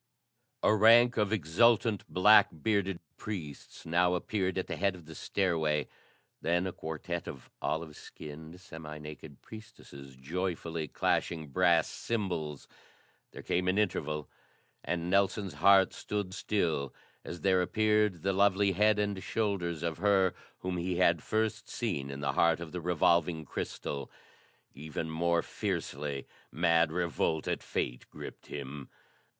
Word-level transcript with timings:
A 0.63 0.73
rank 0.73 1.15
of 1.15 1.31
exultant, 1.31 2.03
black 2.11 2.49
bearded 2.63 2.99
priests 3.17 3.85
now 3.85 4.15
appeared 4.15 4.57
at 4.57 4.65
the 4.65 4.75
head 4.75 4.95
of 4.95 5.05
the 5.05 5.13
stairway, 5.13 5.87
then 6.41 6.65
a 6.65 6.71
quartet 6.73 7.27
of 7.27 7.51
olive 7.61 7.95
skinned, 7.95 8.59
semi 8.59 8.97
naked 8.97 9.43
priestesses 9.43 10.15
joyfully 10.15 10.87
clashing 10.87 11.49
brass 11.49 11.87
cymbals. 11.87 12.67
There 13.31 13.43
came 13.43 13.67
an 13.67 13.77
interval 13.77 14.27
and 14.83 15.07
Nelson's 15.11 15.53
heart 15.53 15.93
stood 15.93 16.33
still 16.33 16.91
as 17.23 17.41
there 17.41 17.61
appeared 17.61 18.23
the 18.23 18.33
lovely 18.33 18.71
head 18.71 18.97
and 18.97 19.21
shoulders 19.21 19.83
of 19.83 19.99
her 19.99 20.33
whom 20.61 20.77
he 20.77 20.95
had 20.95 21.21
first 21.21 21.69
seen 21.69 22.09
in 22.09 22.21
the 22.21 22.33
heart 22.33 22.59
of 22.59 22.71
the 22.71 22.81
revolving 22.81 23.45
crystal. 23.45 24.09
Even 24.73 25.11
more 25.11 25.43
fiercely, 25.43 26.25
mad 26.51 26.91
revolt 26.91 27.47
at 27.47 27.61
fate 27.61 28.09
gripped 28.09 28.47
him. 28.47 28.89